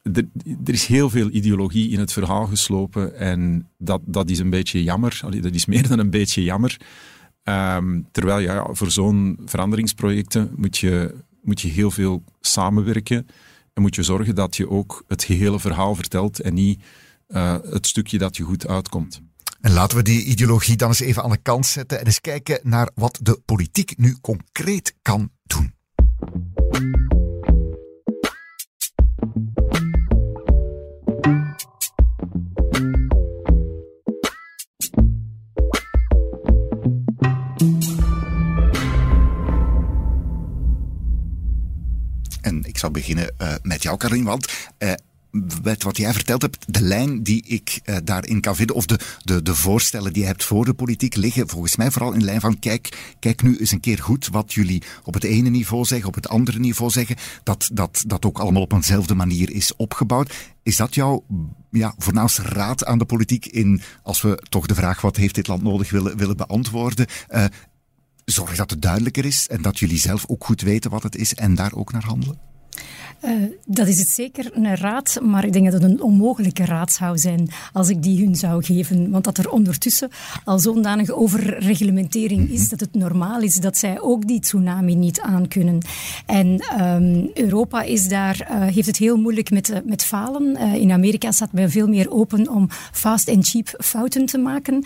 [0.01, 0.27] er,
[0.65, 4.83] er, is heel veel ideologie in het verhaal geslopen en dat, dat is een beetje
[4.83, 5.19] jammer.
[5.41, 6.77] Dat is meer dan een beetje jammer.
[7.43, 13.27] Um, terwijl ja, voor zo'n veranderingsprojecten moet je, moet je heel veel samenwerken.
[13.77, 16.81] En moet je zorgen dat je ook het gehele verhaal vertelt en niet
[17.27, 19.21] uh, het stukje dat je goed uitkomt.
[19.61, 22.59] En laten we die ideologie dan eens even aan de kant zetten en eens kijken
[22.63, 25.31] naar wat de politiek nu concreet kan
[43.07, 44.47] beginnen uh, met jou, Karin, want
[45.63, 48.99] met wat jij verteld hebt, de lijn die ik uh, daarin kan vinden, of de,
[49.23, 52.41] de, de voorstellen die je hebt voor de politiek, liggen volgens mij vooral in lijn
[52.41, 56.07] van: kijk, kijk nu eens een keer goed wat jullie op het ene niveau zeggen,
[56.07, 60.33] op het andere niveau zeggen, dat dat, dat ook allemaal op eenzelfde manier is opgebouwd.
[60.63, 61.23] Is dat jouw
[61.71, 65.47] ja, voornaamste raad aan de politiek in, als we toch de vraag wat heeft dit
[65.47, 67.05] land nodig willen, willen beantwoorden?
[68.25, 71.33] Zorg dat het duidelijker is en dat jullie zelf ook goed weten wat het is
[71.33, 72.46] en daar ook naar handelen?
[73.25, 73.31] Uh,
[73.65, 77.17] dat is het zeker een raad, maar ik denk dat het een onmogelijke raad zou
[77.17, 79.09] zijn als ik die hun zou geven.
[79.09, 80.09] Want dat er ondertussen
[80.43, 85.79] al zodanige overreglementering is dat het normaal is dat zij ook die tsunami niet aankunnen.
[86.25, 90.57] En um, Europa is daar, uh, heeft het heel moeilijk met, uh, met falen.
[90.57, 94.85] in Amerika staat men veel meer open om fast en cheap fouten te maken.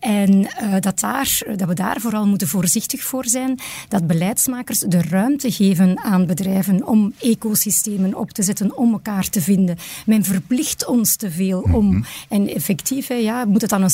[0.00, 0.48] en
[0.80, 3.58] dat, daar, dat we daar vooral moeten voorzichtig voor zijn.
[3.88, 9.40] Dat beleidsmakers de ruimte geven aan bedrijven om ecosystemen op te zetten, om elkaar te
[9.40, 9.76] vinden.
[10.06, 11.86] Men verplicht ons te veel om.
[11.86, 12.02] Mhm.
[12.28, 13.90] En effectief, ja, moet het dan een,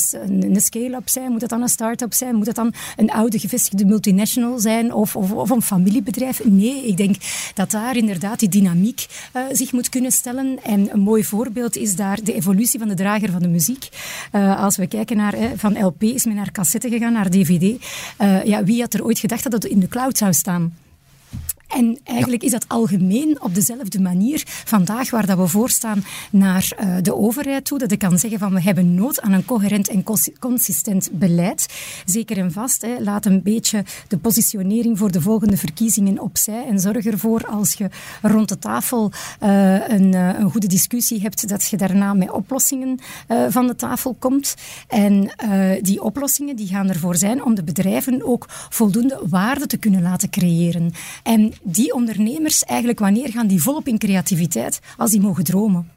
[0.55, 1.31] een scale-up zijn?
[1.31, 2.35] Moet het dan een start-up zijn?
[2.35, 4.93] Moet het dan een oude gevestigde multinational zijn?
[4.93, 6.45] Of, of, of een familiebedrijf?
[6.45, 7.17] Nee, ik denk
[7.55, 9.07] dat daar inderdaad die dynamiek
[9.37, 10.59] uh, zich moet kunnen stellen.
[10.63, 13.89] En een mooi voorbeeld is daar de evolutie van de drager van de muziek.
[14.33, 17.63] Uh, als we kijken naar, van LP is men naar cassette gegaan, naar DVD.
[17.63, 17.77] Uh,
[18.19, 20.73] eh, ja, wie had er ooit gedacht dat het in de cloud zou staan?
[21.69, 26.97] En eigenlijk is dat algemeen op dezelfde manier vandaag waar dat we voorstaan naar uh,
[27.03, 27.79] de overheid toe.
[27.79, 30.05] Dat ik kan zeggen van we hebben nood aan een coherent en
[30.39, 31.67] consistent beleid.
[32.05, 32.83] Zeker en vast.
[32.83, 36.65] Hè, laat een beetje de positionering voor de volgende verkiezingen opzij.
[36.67, 37.91] En zorg ervoor als je
[38.23, 39.11] rond de tafel
[39.43, 42.99] uh, een, uh, een, goede discussie hebt, dat je daarna met oplossingen
[43.49, 44.55] van de tafel komt.
[44.89, 45.31] En
[45.83, 50.31] die oplossingen die gaan ervoor zijn om de bedrijven ook voldoende waarde te kunnen laten
[50.31, 50.93] creëren.
[51.23, 54.81] En die ondernemers eigenlijk, wanneer gaan die volop in creativiteit?
[54.97, 55.91] Als die mogen dromen.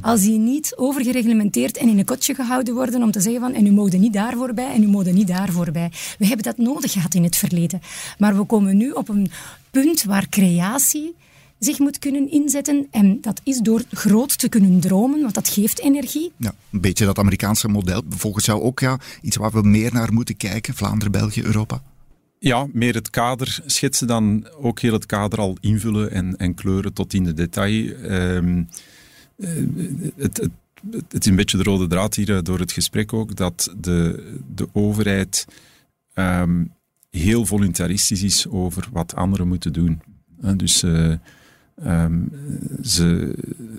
[0.00, 3.66] Als die niet overgereglementeerd en in een kotje gehouden worden om te zeggen van en
[3.66, 5.90] u mogen niet daarvoor bij en u mogen niet daarvoor bij.
[6.18, 7.80] We hebben dat nodig gehad in het verleden.
[8.18, 9.30] Maar we komen nu op een
[9.70, 11.14] punt waar creatie
[11.58, 12.86] zich moet kunnen inzetten.
[12.90, 16.32] En dat is door groot te kunnen dromen, want dat geeft energie.
[16.36, 18.02] Ja, een beetje dat Amerikaanse model.
[18.08, 21.82] Volgens jou ook ja, iets waar we meer naar moeten kijken, Vlaanderen, België, Europa?
[22.46, 26.92] Ja, meer het kader schetsen dan ook heel het kader al invullen en, en kleuren
[26.92, 27.94] tot in de detail.
[27.94, 28.62] Ehm,
[29.36, 29.48] eh,
[30.16, 30.50] het,
[31.18, 34.68] is een beetje de rode draad hier eh, door het gesprek ook, dat de, de
[34.72, 35.46] overheid
[36.12, 36.64] ehm,
[37.10, 40.00] heel voluntaristisch is over wat anderen moeten doen.
[40.56, 41.14] dus uh,
[42.82, 43.34] ze,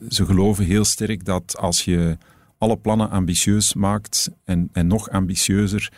[0.09, 2.17] ze geloven heel sterk dat als je
[2.57, 5.91] alle plannen ambitieus maakt en, en nog ambitieuzer,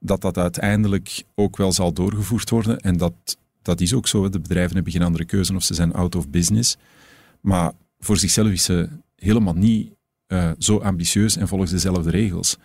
[0.00, 2.78] dat dat uiteindelijk ook wel zal doorgevoerd worden.
[2.80, 4.28] En dat, dat is ook zo.
[4.28, 6.76] De bedrijven hebben geen andere keuze of ze zijn out of business.
[7.40, 9.92] Maar voor zichzelf is ze helemaal niet
[10.28, 12.56] uh, zo ambitieus en volgens dezelfde regels.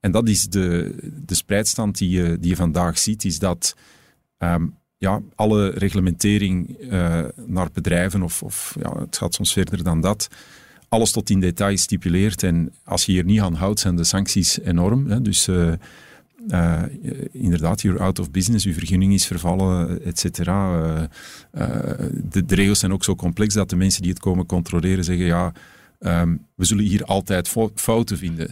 [0.00, 0.94] En dat is de,
[1.26, 3.74] de spreidstand die je, die je vandaag ziet, is dat
[4.38, 10.00] um, ja, alle reglementering uh, naar bedrijven, of, of ja, het gaat soms verder dan
[10.00, 10.28] dat,
[10.88, 12.42] alles tot in detail stipuleert.
[12.42, 15.06] En als je hier niet aan houdt, zijn de sancties enorm.
[15.06, 15.22] Hè.
[15.22, 15.72] Dus uh,
[16.48, 16.82] uh,
[17.32, 20.72] inderdaad, you're out of business, uw vergunning is vervallen, et cetera.
[21.52, 21.62] Uh,
[22.12, 25.26] de, de, regels zijn ook zo complex dat de mensen die het komen controleren zeggen,
[25.26, 25.52] ja,
[26.00, 28.50] um, we zullen hier altijd fouten vinden.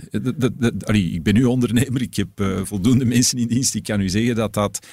[0.92, 2.28] ik ben nu ondernemer, ik heb
[2.62, 4.87] voldoende mensen in dienst, ik kan u zeggen dat dat,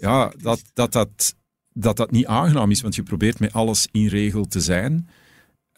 [0.00, 1.34] ja, dat, dat, dat,
[1.72, 5.08] dat, dat niet aangenaam is, want je probeert met alles in regel te zijn.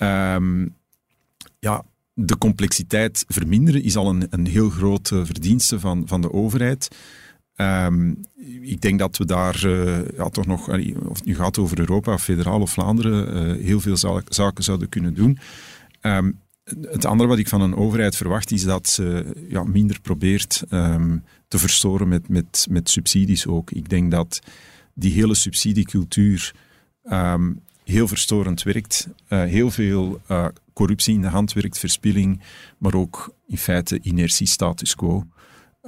[0.03, 0.77] Um,
[1.59, 1.85] ja,
[2.21, 6.89] de complexiteit verminderen is al een, een heel groot verdienste van, van de overheid.
[7.57, 8.21] Um,
[8.61, 10.69] ik denk dat we daar uh, ja, toch nog,
[11.09, 13.97] of het nu gaat over Europa, federaal of Vlaanderen, uh, heel veel
[14.29, 15.39] zaken zouden kunnen doen.
[16.01, 16.41] Um,
[16.81, 21.25] het andere wat ik van een overheid verwacht is dat ze ja, minder probeert um,
[21.49, 23.71] te verstoren met, met, met subsidies ook.
[23.71, 24.41] Ik denk dat
[24.95, 26.55] die hele subsidiecultuur
[27.89, 29.09] heel verstorend werkt.
[29.29, 32.41] Uh, heel veel uh, corruptie in de hand werkt, verspilling,
[32.79, 35.27] maar ook in feite inertie, status quo.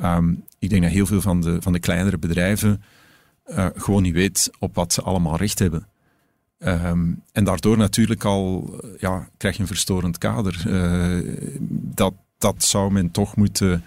[0.02, 2.82] Um, ik denk dat heel veel van de, van de kleinere bedrijven
[3.46, 5.86] uh, gewoon niet weet op wat ze allemaal recht hebben.
[6.58, 10.62] Um, en daardoor natuurlijk al ja, krijg je een verstorend kader.
[11.70, 13.84] dat, dat zou men toch moeten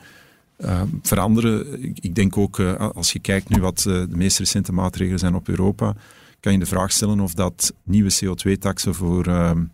[1.02, 1.84] veranderen.
[1.84, 5.48] Ik, ik, denk ook, als je kijkt nu wat de meest recente maatregelen zijn op
[5.48, 5.96] Europa,
[6.44, 9.66] kan je de vraag stellen of dat nieuwe CO2-taxen voor, ehm,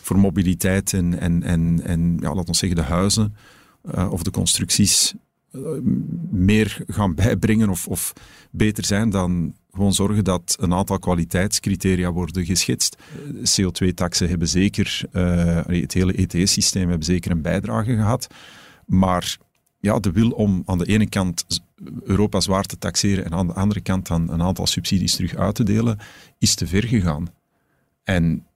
[0.00, 3.34] voor mobiliteit en, en, en, en ja, laten zeggen de huizen
[3.94, 5.14] uh, of de constructies
[5.52, 5.62] uh,
[6.30, 8.12] meer gaan bijbrengen of, of
[8.50, 12.96] beter zijn dan gewoon zorgen dat een aantal kwaliteitscriteria worden geschetst.
[13.32, 18.26] CO2-taxen hebben zeker, uh, het hele ETS-systeem hebben zeker een bijdrage gehad,
[18.86, 19.38] maar
[19.80, 21.44] ja, de wil om aan de ene kant
[22.04, 25.54] Europa zwaar te taxeren en aan de andere kant dan een aantal subsidies terug uit
[25.54, 25.98] te delen,
[26.38, 27.28] is te ver gegaan.
[28.04, 28.46] En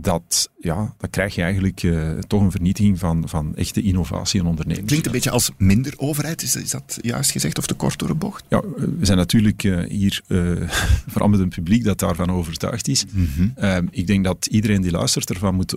[0.00, 4.46] dat, ja, dat krijg je eigenlijk uh, toch een vernietiging van, van echte innovatie en
[4.46, 4.86] ondernemers.
[4.86, 8.08] Klinkt een beetje als minder overheid, is, is dat juist gezegd of te kort door
[8.08, 8.44] de bocht?
[8.48, 10.70] Ja, we zijn natuurlijk uh, hier uh,
[11.10, 13.04] vooral met een publiek dat daarvan overtuigd is.
[13.12, 13.88] Mm -hmm.
[13.90, 15.76] ik denk dat iedereen die luistert ervan moet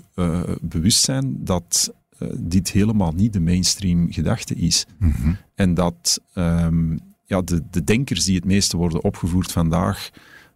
[0.62, 1.94] bewust zijn dat
[2.38, 4.86] dit helemaal niet de mainstream gedachte is.
[4.98, 5.34] Mhm.
[5.56, 10.10] En dat um, ja, de, de denkers die het meeste worden opgevoerd vandaag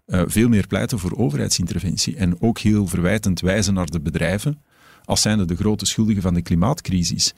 [0.08, 4.62] uh, veel meer pleiten voor overheidsinterventie en ook heel verwijtend wijzen naar de bedrijven
[5.06, 7.34] als zijnde de grote schuldigen van de klimaatcrisis.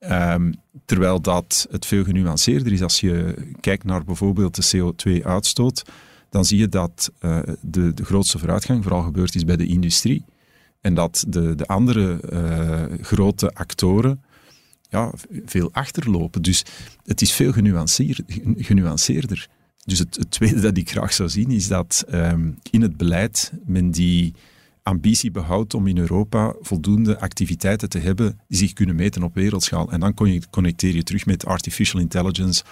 [0.00, 5.84] Um, terwijl dat het veel genuanceerder is als je kijkt naar bijvoorbeeld de CO2-uitstoot
[6.30, 10.24] dan zie je dat uh, de, de grootste vooruitgang vooral gebeurd is bij de industrie.
[10.80, 14.22] En dat de, de andere uh, grote actoren
[14.88, 15.12] ja,
[15.44, 16.42] veel achterlopen.
[16.42, 16.64] Dus
[17.04, 18.20] het is veel genuanceer,
[18.56, 19.48] genuanceerder.
[19.84, 23.90] Dus het, tweede dat ik graag zou zien is dat um, in het beleid men
[23.90, 24.34] die
[24.82, 29.90] ambitie behoudt om in Europa voldoende activiteiten te hebben die zich kunnen meten op wereldschaal.
[29.90, 30.14] En dan
[30.50, 32.64] connecteer je terug met artificial intelligence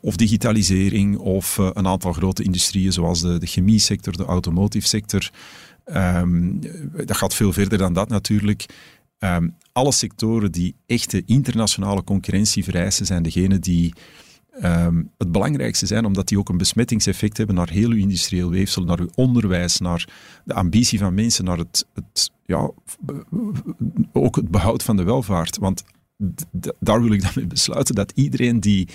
[0.00, 5.30] of digitalisering of uh, een aantal grote industrieën zoals de, de chemiesector, de automotive sector.
[5.94, 6.60] Um,
[7.06, 8.66] dat gaat veel verder dan dat natuurlijk.
[9.18, 13.92] Um, alle sectoren die echte internationale concurrentie vereisen, zijn degene die
[14.62, 18.84] um, het belangrijkste zijn, omdat die ook een besmettingseffect hebben naar heel uw industrieel weefsel,
[18.84, 20.08] naar uw onderwijs, naar
[20.44, 22.70] de ambitie van mensen, naar het, het ja,
[24.12, 25.58] ook het behoud van de welvaart.
[25.58, 25.84] Want
[26.80, 28.88] daar wil ik dan mee besluiten dat iedereen die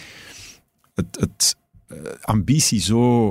[0.93, 1.55] het,
[1.87, 3.29] uh, ambitie zo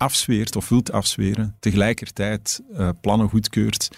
[0.00, 3.90] afzweert of wilt afzweren, tegelijkertijd uh, plannen goedkeurt,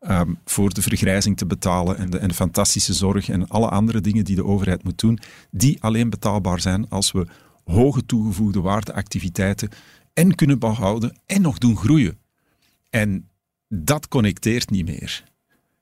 [0.00, 4.24] um, voor de vergrijzing te betalen en de, en fantastische zorg en alle andere dingen
[4.24, 5.18] die de overheid moet doen,
[5.50, 7.26] die alleen betaalbaar zijn als we
[7.64, 9.68] hoge toegevoegde waardeactiviteiten
[10.12, 12.18] en kunnen behouden en nog doen groeien.
[12.90, 13.28] En
[13.68, 15.24] dat connecteert niet meer.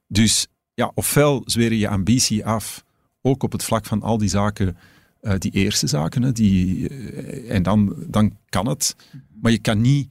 [0.06, 2.84] Dus ja, ofwel zweren je ambitie af,
[3.22, 4.76] ook op het vlak van al die zaken,
[5.22, 8.96] uh, die eerste zaken, die, uh, en dan, dan kan het.
[9.40, 10.08] Maar je kan niet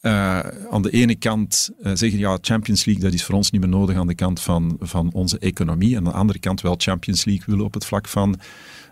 [0.00, 0.38] uh,
[0.70, 3.70] aan de ene kant uh, zeggen, ja, Champions League, dat is voor ons niet meer
[3.70, 5.90] nodig aan de kant van, van onze economie.
[5.90, 8.40] En aan de andere kant wel Champions League willen op het vlak van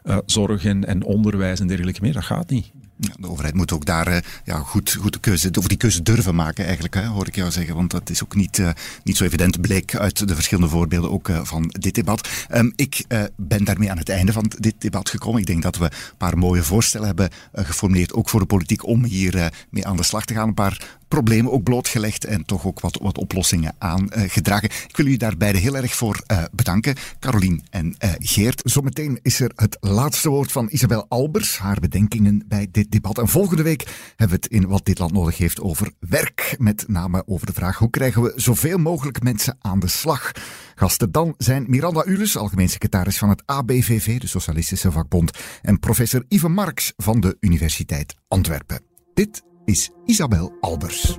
[0.05, 2.13] uh, zorg en, en onderwijs en dergelijke meer.
[2.13, 2.71] Dat gaat niet.
[2.99, 6.35] De overheid moet ook daar uh, ja, goed, goed de keuze, of die keuze durven
[6.35, 7.75] maken, eigenlijk, hè, hoor ik jou zeggen.
[7.75, 8.71] Want dat is ook niet, uh,
[9.05, 12.29] niet zo evident, bleek uit de verschillende voorbeelden ook uh, van dit debat.
[12.55, 13.05] Um, ik
[13.37, 15.41] ben daarmee aan het einde van dit debat gekomen.
[15.41, 19.05] Ik denk dat we een paar mooie voorstellen hebben geformuleerd, ook voor de politiek, om
[19.05, 20.49] hier mee aan de slag te gaan.
[20.49, 24.71] Een paar problemen ook blootgelegd en toch ook wat, wat oplossingen aangedragen.
[24.89, 28.61] Ik wil u daar beide heel erg voor uh, bedanken, Carolien en uh, Geert.
[28.65, 33.19] Zometeen is er het laatste woord van Isabel Albers, haar bedenkingen bij dit debat.
[33.19, 36.55] En volgende week hebben we het in Wat dit land nodig heeft over werk.
[36.59, 40.33] Met name over de vraag hoe krijgen we zoveel mogelijk mensen aan de slag.
[40.75, 46.25] Gasten dan zijn Miranda Ulus, algemeen secretaris van het ABVV, de Socialistische Vakbond, en professor
[46.29, 48.81] Ivan Marx van de Universiteit Antwerpen.
[49.15, 51.17] Dit is Isabel Albers.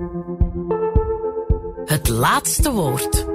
[1.84, 3.26] Het laatste woord.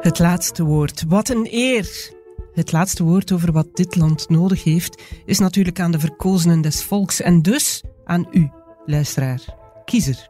[0.00, 1.04] Het laatste woord.
[1.08, 2.12] Wat een eer.
[2.52, 6.84] Het laatste woord over wat dit land nodig heeft, is natuurlijk aan de verkozenen des
[6.84, 8.50] volks en dus aan u,
[8.86, 9.40] luisteraar,
[9.84, 10.28] kiezer.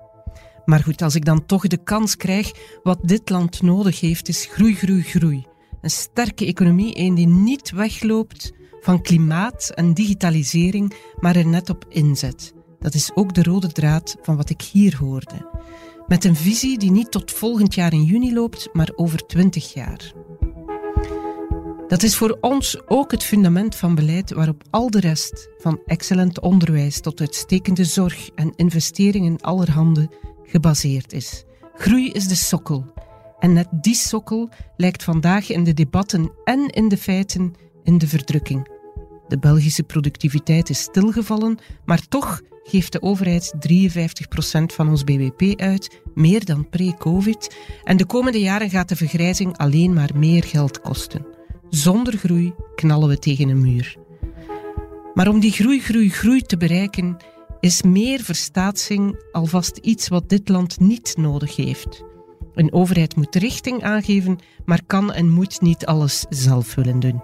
[0.65, 4.47] Maar goed, als ik dan toch de kans krijg, wat dit land nodig heeft, is
[4.51, 5.47] groei, groei, groei.
[5.81, 8.53] Een sterke economie, een die niet wegloopt
[8.85, 12.55] van klimaat en digitalisering, maar er net op inzet.
[12.79, 15.51] Dat is ook de rode draad van wat ik hier hoorde.
[16.07, 20.13] Met een visie die niet tot volgend jaar in juni loopt, maar over twintig jaar.
[21.89, 26.41] Dat is voor ons ook het fundament van beleid waarop al de rest, van excellent
[26.41, 30.11] onderwijs tot uitstekende zorg en investeringen allerhande,
[30.43, 31.45] gebaseerd is.
[31.75, 32.93] Groei is de sokkel.
[33.39, 38.09] En net die sokkel lijkt vandaag in de debatten en in de feiten in de
[38.09, 38.74] verdrukking.
[39.29, 46.01] De Belgische productiviteit is stilgevallen, maar toch geeft de overheid 53% van ons BBP uit,
[46.15, 47.57] meer dan pre-COVID.
[47.85, 51.27] En de komende jaren gaat de vergrijzing alleen maar meer geld kosten.
[51.69, 53.97] Zonder groei knallen we tegen een muur.
[55.15, 57.17] Maar om die groei, groei, groei te bereiken,
[57.61, 62.05] is meer verstaatsing alvast iets wat dit land niet nodig heeft.
[62.55, 67.23] Een overheid moet richting aangeven, maar kan en moet niet alles zelf willen doen.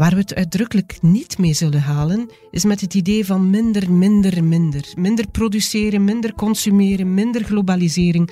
[0.00, 4.44] Waar we het uitdrukkelijk niet mee zullen halen, is met het idee van minder, minder,
[4.44, 4.84] minder.
[4.96, 8.30] Minder produceren, minder consumeren, minder globalisering.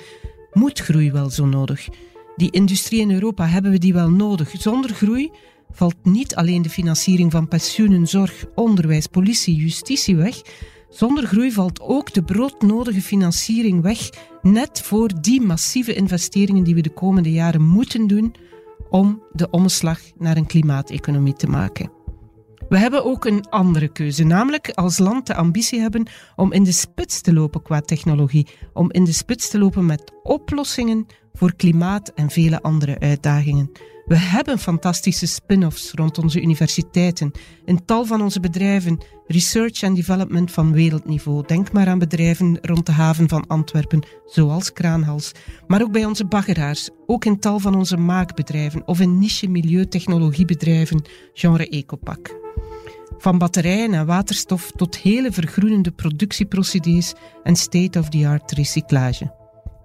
[0.53, 1.87] Moet groei wel zo nodig?
[2.35, 4.53] Die industrie in Europa hebben we die wel nodig.
[4.57, 5.31] Zonder groei
[5.71, 10.41] valt niet alleen de financiering van pensioenen, zorg, onderwijs, politie, justitie weg.
[10.89, 14.09] Zonder groei valt ook de broodnodige financiering weg,
[14.41, 18.35] net voor die massieve investeringen die we de komende jaren moeten doen
[18.89, 21.91] om de omslag naar een klimaateconomie te maken.
[22.69, 26.71] We hebben ook een andere keuze, namelijk als land de ambitie hebben om in de
[26.71, 32.11] spits te lopen qua technologie, om in de spits te lopen met oplossingen voor klimaat
[32.15, 33.71] en vele andere uitdagingen.
[34.09, 37.31] We hebben fantastische spin-offs rond onze universiteiten,
[37.65, 41.43] in tal van onze bedrijven, research en development van wereldniveau.
[41.47, 45.31] Denk maar aan bedrijven rond de haven van Antwerpen, zoals Kraanhals,
[45.67, 51.01] maar ook bij onze baggeraars, ook in tal van onze maakbedrijven of in niche milieutechnologiebedrijven,
[51.33, 52.37] genre Ecopak.
[53.17, 57.13] Van batterijen en waterstof tot hele vergroenende productieprocedures
[57.43, 59.33] en state-of-the-art recyclage.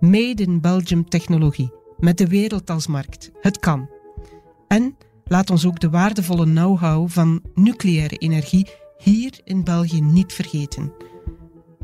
[0.00, 3.30] Made in Belgium technologie, met de wereld als markt.
[3.40, 3.88] Het kan.
[4.74, 8.68] En laat ons ook de waardevolle know-how van nucleaire energie
[8.98, 10.92] hier in België niet vergeten.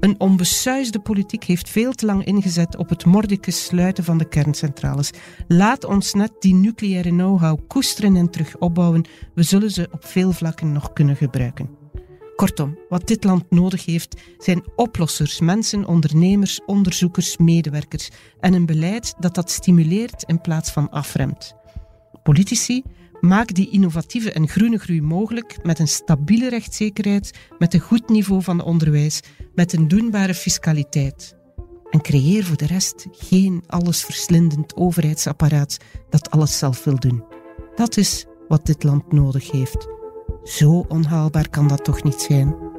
[0.00, 5.10] Een onbesuisde politiek heeft veel te lang ingezet op het mordicus sluiten van de kerncentrales.
[5.48, 9.04] Laat ons net die nucleaire know-how koesteren en terug opbouwen.
[9.34, 11.70] We zullen ze op veel vlakken nog kunnen gebruiken.
[12.36, 18.10] Kortom, wat dit land nodig heeft, zijn oplossers, mensen, ondernemers, onderzoekers, medewerkers
[18.40, 21.58] en een beleid dat dat stimuleert in plaats van afremt.
[22.22, 22.82] Politici
[23.20, 28.42] Maak die innovatieve en groene groei mogelijk met een stabiele rechtszekerheid, met een goed niveau
[28.42, 29.20] van onderwijs,
[29.54, 31.36] met een doenbare fiscaliteit.
[31.90, 35.76] En creëer voor de rest geen allesverslindend overheidsapparaat
[36.10, 37.24] dat alles zelf wil doen.
[37.74, 39.88] Dat is wat dit land nodig heeft.
[40.44, 42.69] Zo onhaalbaar kan dat toch niet zijn?